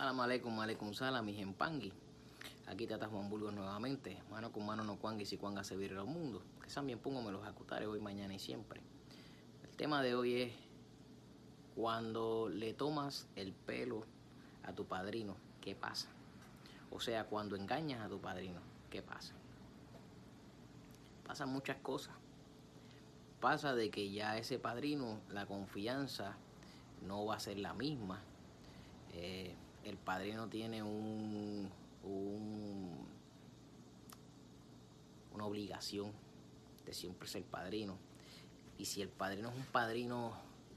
[0.00, 1.92] Salam aleikum, aleikum salam, mi pangui.
[2.68, 4.16] Aquí te Juan Burgos nuevamente.
[4.30, 6.42] Mano con mano no cuangui si cuanga se vire al mundo.
[6.62, 8.80] Que también pongo me los ejecutare hoy, mañana y siempre.
[9.62, 10.52] El tema de hoy es
[11.76, 14.06] cuando le tomas el pelo
[14.62, 16.08] a tu padrino, ¿qué pasa?
[16.90, 19.34] O sea, cuando engañas a tu padrino, ¿qué pasa?
[21.26, 22.14] Pasan muchas cosas.
[23.38, 26.36] Pasa de que ya ese padrino, la confianza
[27.06, 28.22] no va a ser la misma.
[29.12, 31.70] Eh, el padrino tiene un,
[35.32, 36.12] una obligación
[36.84, 37.96] de siempre ser padrino.
[38.78, 40.32] Y si el padrino es un padrino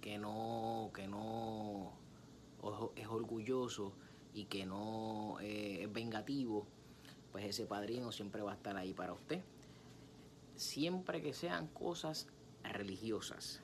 [0.00, 1.92] que no, que no
[2.96, 3.92] es orgulloso
[4.34, 6.66] y que no eh, es vengativo,
[7.32, 9.42] pues ese padrino siempre va a estar ahí para usted.
[10.56, 12.26] Siempre que sean cosas
[12.64, 13.60] religiosas.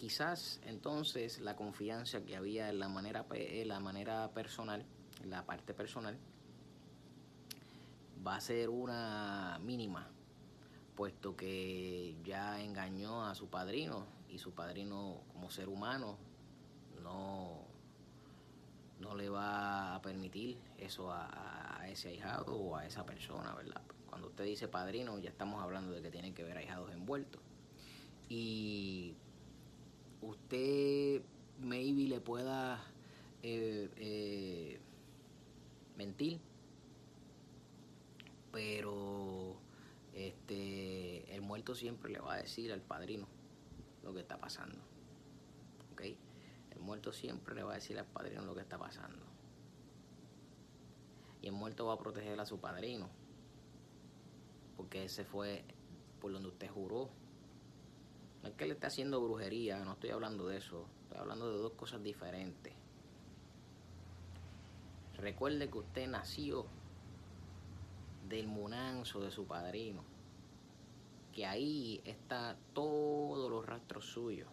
[0.00, 3.26] Quizás entonces la confianza que había en la manera,
[3.66, 4.82] la manera personal,
[5.22, 6.16] en la parte personal,
[8.26, 10.08] va a ser una mínima,
[10.96, 16.16] puesto que ya engañó a su padrino y su padrino como ser humano
[17.02, 17.66] no,
[19.00, 23.82] no le va a permitir eso a, a, ese ahijado o a esa persona, ¿verdad?
[24.08, 27.42] Cuando usted dice padrino ya estamos hablando de que tienen que ver ahijados envueltos.
[28.30, 29.14] Y
[30.22, 31.22] usted
[31.60, 32.82] maybe le pueda
[33.42, 34.80] eh, eh,
[35.96, 36.40] mentir,
[38.52, 39.56] pero
[40.14, 43.26] este el muerto siempre le va a decir al padrino
[44.02, 44.78] lo que está pasando.
[45.92, 46.02] ¿Ok?
[46.70, 49.24] El muerto siempre le va a decir al padrino lo que está pasando.
[51.42, 53.08] Y el muerto va a proteger a su padrino.
[54.76, 55.64] Porque ese fue
[56.20, 57.10] por donde usted juró
[58.42, 60.86] no es que le esté haciendo brujería, no estoy hablando de eso.
[61.02, 62.72] Estoy hablando de dos cosas diferentes.
[65.18, 66.64] Recuerde que usted nació
[68.28, 70.04] del munanzo de su padrino.
[71.34, 74.48] Que ahí está todos los rastros suyos.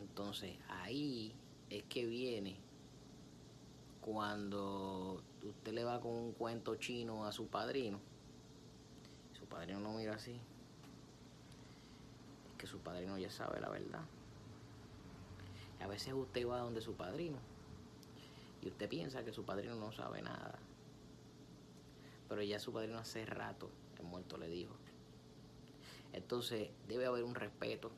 [0.00, 1.34] Entonces ahí
[1.68, 2.56] es que viene
[4.00, 8.00] cuando usted le va con un cuento chino a su padrino.
[9.38, 10.40] Su padrino no mira así
[12.66, 14.02] su padrino ya sabe la verdad.
[15.80, 17.38] a veces usted va donde su padrino
[18.62, 20.58] y usted piensa que su padrino no sabe nada.
[22.28, 24.74] Pero ya su padrino hace rato, el muerto le dijo.
[26.14, 27.90] Entonces debe haber un respeto,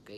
[0.00, 0.10] ¿ok?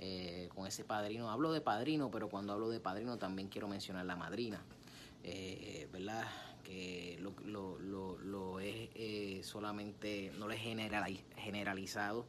[0.00, 1.30] Eh, con ese padrino.
[1.30, 4.60] Hablo de padrino, pero cuando hablo de padrino también quiero mencionar la madrina.
[5.22, 6.26] Eh, ¿Verdad?
[6.64, 7.34] Que lo,
[7.78, 12.26] lo, lo, es eh, solamente, no le es generalizado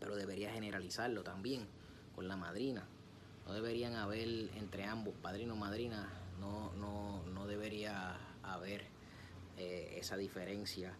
[0.00, 1.66] pero debería generalizarlo también
[2.14, 2.86] con la madrina.
[3.46, 8.86] No deberían haber entre ambos, padrino madrina, no, no, no debería haber
[9.56, 10.94] eh, esa diferencia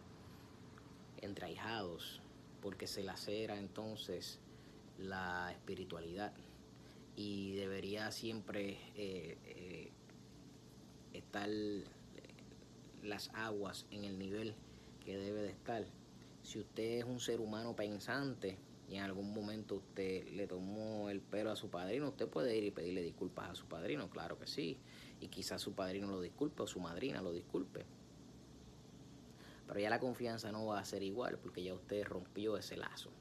[1.21, 2.21] entre ahijados,
[2.61, 4.39] porque se lacera entonces
[4.97, 6.33] la espiritualidad
[7.15, 9.91] y debería siempre eh, eh,
[11.13, 11.49] estar
[13.03, 14.55] las aguas en el nivel
[15.03, 15.85] que debe de estar.
[16.43, 18.57] Si usted es un ser humano pensante,
[18.89, 22.63] y en algún momento usted le tomó el pelo a su padrino, usted puede ir
[22.63, 24.77] y pedirle disculpas a su padrino, claro que sí.
[25.21, 27.85] Y quizás su padrino lo disculpe o su madrina lo disculpe.
[29.67, 33.11] Pero ya la confianza no va a ser igual porque ya usted rompió ese lazo.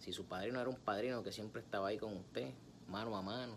[0.00, 2.52] Si su padrino era un padrino que siempre estaba ahí con usted,
[2.88, 3.56] mano a mano,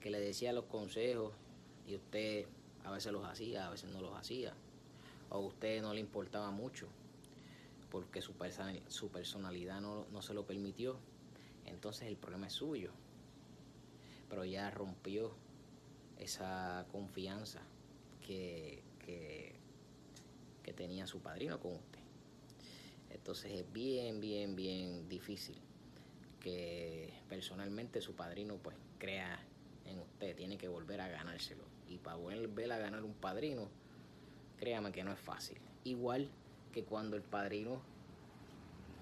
[0.00, 1.34] que le decía los consejos
[1.86, 2.46] y usted
[2.84, 4.54] a veces los hacía, a veces no los hacía,
[5.28, 6.88] o a usted no le importaba mucho,
[7.92, 8.32] porque su,
[8.88, 10.96] su personalidad no, se lo permitió,
[11.66, 12.90] entonces el problema es suyo.
[14.30, 15.34] Pero ya rompió
[16.18, 17.60] esa confianza
[18.26, 19.52] que, que,
[20.74, 22.00] tenía su padrino con usted.
[23.10, 25.58] Entonces es bien, bien, bien difícil
[26.40, 29.38] que personalmente su padrino pues crea
[29.84, 31.62] en usted, tiene que volver a ganárselo.
[31.90, 33.68] Y para volver a ganar un padrino,
[34.56, 35.58] créame que no es fácil.
[35.84, 36.30] Igual
[36.72, 37.80] que cuando el padrino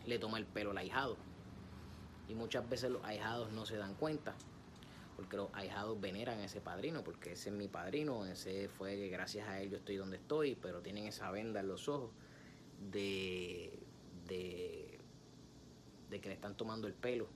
[0.07, 1.17] le toma el pelo al ahijado.
[2.29, 4.35] Y muchas veces los ahijados no se dan cuenta,
[5.17, 9.09] porque los ahijados veneran a ese padrino, porque ese es mi padrino, ese fue que
[9.09, 12.11] gracias a él yo estoy donde estoy, pero tienen esa venda en los ojos
[12.93, 13.79] de,
[14.27, 14.99] de,
[16.09, 17.29] de que le están tomando el pelo,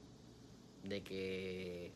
[0.85, 1.93] de que,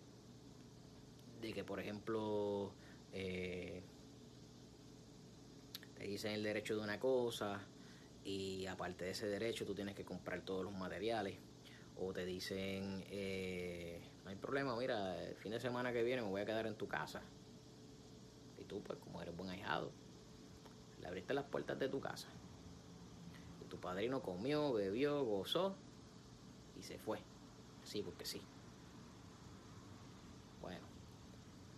[1.40, 2.72] de que por ejemplo,
[3.12, 3.82] eh,
[5.96, 7.60] te dicen el derecho de una cosa,
[8.28, 11.38] y aparte de ese derecho tú tienes que comprar todos los materiales
[11.96, 16.28] o te dicen eh, no hay problema, mira, el fin de semana que viene me
[16.28, 17.22] voy a quedar en tu casa.
[18.58, 19.90] Y tú, pues como eres buen ahijado,
[21.00, 22.28] le abriste las puertas de tu casa.
[23.62, 25.74] Y tu padrino comió, bebió, gozó
[26.78, 27.20] y se fue.
[27.82, 28.42] Sí, porque sí.
[30.60, 30.86] Bueno,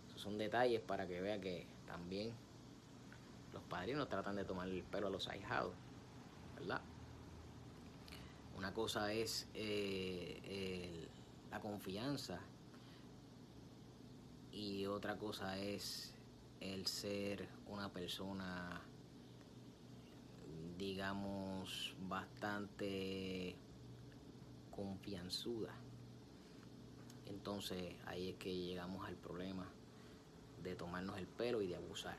[0.09, 2.33] esos son detalles para que vea que también
[3.53, 5.73] los padrinos tratan de tomar el pelo a los ahijados,
[8.55, 11.07] Una cosa es eh,
[11.49, 12.39] la confianza
[14.51, 16.13] y otra cosa es
[16.59, 18.81] el ser una persona,
[20.77, 23.55] digamos, bastante
[24.69, 25.73] confianzuda.
[27.25, 29.67] Entonces ahí es que llegamos al problema
[30.61, 32.17] de tomarnos el pelo y de abusar,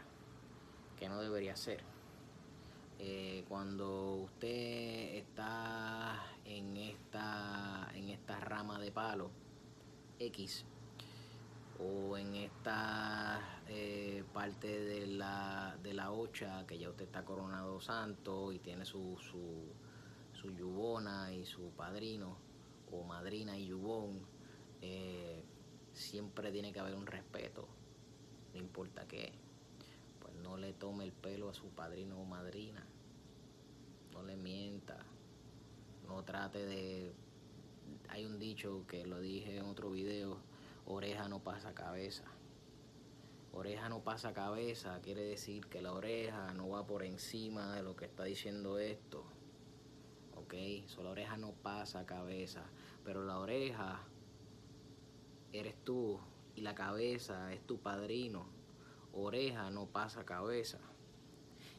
[0.99, 1.92] que no debería ser.
[3.05, 9.29] Eh, cuando usted está en esta, en esta rama de palo
[10.21, 10.65] X
[11.81, 17.81] o en esta eh, parte de la, de la ocha que ya usted está coronado
[17.81, 19.65] santo y tiene su, su,
[20.33, 22.37] su yubona y su padrino
[22.93, 24.21] o madrina y yubón,
[24.81, 25.43] eh,
[25.93, 27.67] siempre tiene que haber un respeto,
[28.55, 29.33] no importa qué.
[30.21, 32.87] Pues no le tome el pelo a su padrino o madrina,
[34.13, 34.99] no le mienta,
[36.07, 37.13] no trate de...
[38.09, 40.39] Hay un dicho que lo dije en otro video,
[40.87, 42.25] oreja no pasa cabeza.
[43.53, 47.97] Oreja no pasa cabeza, quiere decir que la oreja no va por encima de lo
[47.97, 49.25] que está diciendo esto.
[50.37, 50.55] ¿Ok?
[50.87, 52.65] So, la oreja no pasa cabeza,
[53.05, 54.01] pero la oreja
[55.53, 56.19] eres tú
[56.55, 58.47] y la cabeza es tu padrino.
[59.13, 60.79] Oreja no pasa cabeza.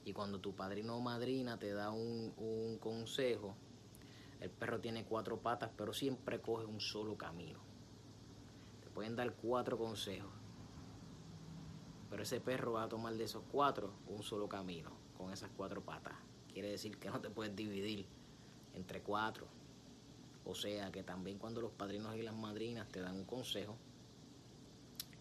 [0.06, 3.56] Y cuando tu padrino o madrina te da un, consejo,
[4.42, 7.60] el perro tiene cuatro patas, pero siempre coge un solo camino.
[8.82, 10.32] Te pueden dar cuatro consejos,
[12.10, 15.82] pero ese perro va a tomar de esos cuatro un solo camino, con esas cuatro
[15.82, 16.16] patas.
[16.52, 18.06] Quiere decir que no te puedes dividir
[18.74, 19.48] entre cuatro.
[20.46, 23.78] O sea que también cuando los padrinos y las madrinas te dan un consejo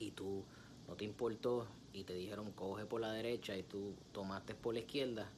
[0.00, 0.44] y tú
[0.88, 4.80] no te importó y te dijeron coge por la derecha y tú tomaste por la
[4.80, 5.30] izquierda,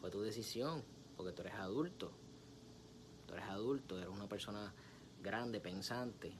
[0.00, 0.82] fue tu decisión,
[1.16, 2.10] porque tú eres adulto
[3.30, 4.72] tú eres adulto, eres una persona
[5.22, 6.32] grande, pensante,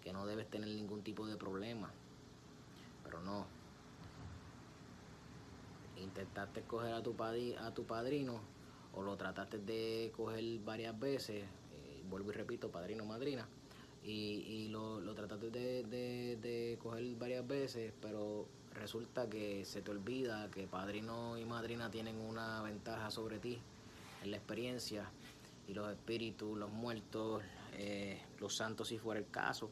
[0.00, 1.90] que no debes tener ningún tipo de problema.
[3.02, 3.46] Pero no.
[5.96, 7.16] Intentaste coger a tu,
[7.58, 8.40] a tu padrino
[8.94, 13.48] o lo trataste de coger varias veces, eh, vuelvo y repito, padrino madrina,
[14.06, 20.66] y, lo, trataste de, de coger varias veces, pero resulta que se te olvida que
[20.66, 23.58] padrino y madrina tienen una ventaja sobre ti
[24.22, 25.10] en la experiencia
[25.66, 27.42] y los espíritus, los muertos,
[27.74, 29.70] eh, los santos si fuera el caso,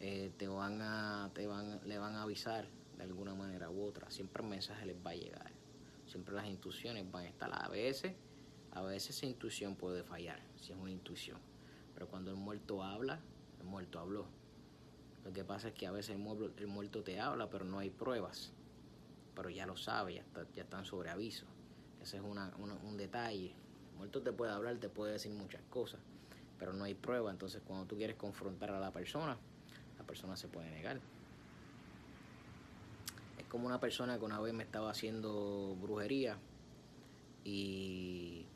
[0.00, 2.66] eh, te van a, te van, le van a avisar
[2.96, 4.10] de alguna manera u otra.
[4.10, 5.50] Siempre el mensaje les va a llegar.
[6.06, 7.50] Siempre las intuiciones van a estar.
[7.52, 8.12] A veces,
[8.72, 11.38] a veces esa intuición puede fallar, si es una intuición.
[11.94, 13.20] Pero cuando el muerto habla,
[13.64, 14.26] el muerto habló.
[15.24, 17.78] Lo que pasa es que a veces el muerto, el muerto te habla, pero no
[17.78, 18.52] hay pruebas.
[19.34, 21.46] Pero ya lo sabe, ya, está, ya están sobre aviso.
[22.02, 23.54] Ese es un detalle
[23.96, 26.00] muerto te puede hablar, te puede decir muchas cosas,
[26.58, 27.30] pero no hay prueba.
[27.30, 29.36] Entonces, cuando tú quieres confrontar a la persona,
[29.98, 31.00] la persona se puede negar.
[33.38, 36.36] Es como una persona que una vez me estaba haciendo brujería
[37.44, 38.46] y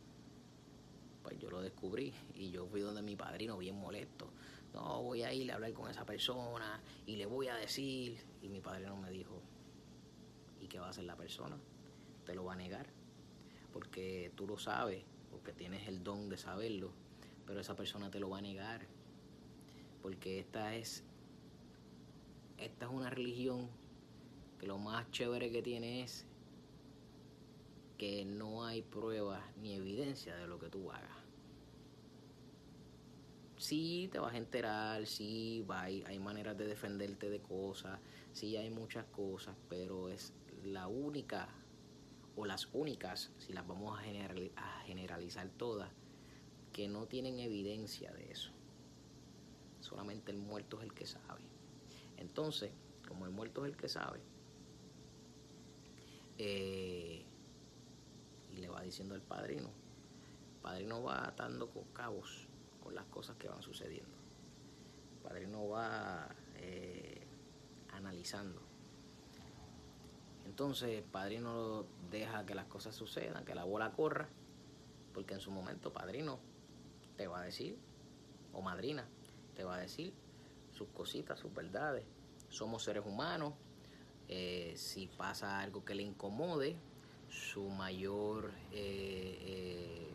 [1.22, 4.28] pues yo lo descubrí y yo fui donde mi padrino bien molesto.
[4.74, 8.18] No, voy a ir a hablar con esa persona y le voy a decir.
[8.42, 9.40] Y mi padrino me dijo,
[10.60, 11.56] ¿y qué va a hacer la persona?
[12.24, 12.86] Te lo va a negar,
[13.72, 16.90] porque tú lo sabes porque tienes el don de saberlo,
[17.46, 18.86] pero esa persona te lo va a negar,
[20.02, 21.04] porque esta es,
[22.56, 23.68] esta es una religión
[24.58, 26.26] que lo más chévere que tiene es
[27.96, 31.18] que no hay pruebas ni evidencia de lo que tú hagas.
[33.58, 37.98] Sí, te vas a enterar, sí, hay, hay maneras de defenderte de cosas,
[38.32, 41.48] sí hay muchas cosas, pero es la única
[42.36, 44.02] o las únicas, si las vamos a,
[44.84, 45.90] generalizar todas,
[46.72, 48.52] que no tienen evidencia de eso.
[49.80, 51.42] Solamente el muerto es el que sabe.
[52.16, 52.70] Entonces,
[53.08, 54.20] como el muerto es el que sabe,
[56.38, 57.24] eh,
[58.52, 59.72] y le va diciendo al padrino,
[60.54, 62.47] el padrino va atando con cabos
[62.92, 64.16] las cosas que van sucediendo.
[65.16, 67.26] El padrino va eh,
[67.92, 68.68] analizando
[70.58, 74.28] entonces el padrino deja que las cosas sucedan, que la bola corra,
[75.14, 76.40] porque en su momento padrino
[77.16, 77.78] te va a decir,
[78.52, 79.06] o madrina,
[79.54, 80.12] te va a decir
[80.72, 82.04] sus cositas, sus verdades.
[82.48, 83.54] Somos seres humanos.
[84.26, 86.74] Eh, si pasa algo que le incomode,
[87.28, 90.07] su mayor eh,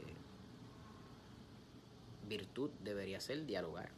[2.38, 3.90] virtud debería ser dialogar.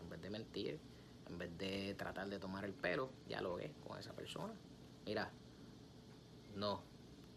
[0.00, 0.78] En vez de mentir,
[1.28, 4.52] en vez de tratar de tomar el pelo, dialogue con esa persona.
[5.06, 5.30] Mira,
[6.54, 6.82] no,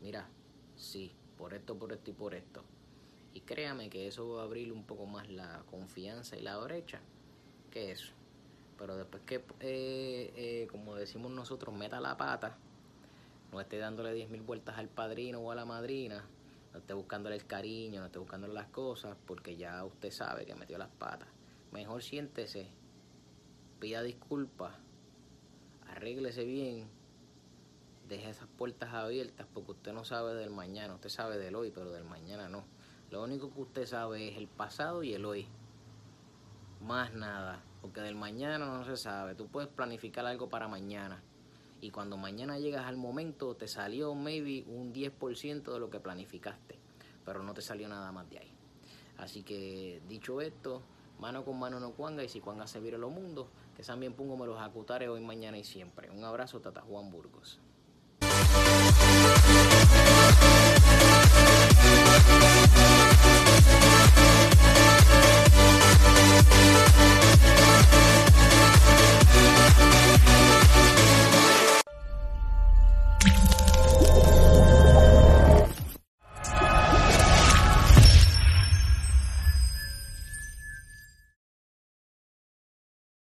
[0.02, 0.28] mira,
[0.76, 2.64] sí, por esto, por esto y por esto.
[3.34, 7.00] Y créame que eso va a abrir un poco más la confianza y la brecha
[7.72, 8.14] que eso.
[8.78, 12.58] Pero después que, eh, eh, como decimos nosotros, meta la pata,
[13.52, 16.26] no esté dándole 10.000 vueltas al padrino o a la madrina,
[16.74, 20.56] no esté buscándole el cariño, no esté buscándole las cosas, porque ya usted sabe que
[20.56, 21.30] metió las patas.
[21.72, 22.68] Mejor siéntese,
[23.80, 24.74] pida disculpas,
[25.88, 26.90] arréglese bien,
[28.08, 31.92] deje esas puertas abiertas, porque usted no sabe del mañana, usted sabe del hoy, pero
[31.92, 32.66] del mañana no.
[33.12, 35.48] Lo único que usted sabe es el pasado y el hoy.
[36.82, 39.36] Más nada, porque del mañana no se sabe.
[39.36, 41.22] Tú puedes planificar algo para mañana.
[41.82, 46.78] Y cuando mañana llegas al momento, te salió maybe un 10% de lo que planificaste.
[47.26, 48.52] Pero no te salió nada más de ahí.
[49.18, 50.82] Así que, dicho esto,
[51.20, 52.24] mano con mano no cuanga.
[52.24, 55.58] Y si cuanga se vire los mundos, que también pongo me los acutares hoy, mañana
[55.58, 56.10] y siempre.
[56.10, 57.60] Un abrazo, Tata Juan Burgos.